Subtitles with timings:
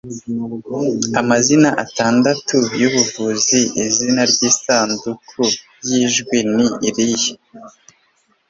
[1.21, 5.41] Amazina atandatu yubuvuzi Izina ryisanduku
[5.87, 7.31] yijwi ni irihe?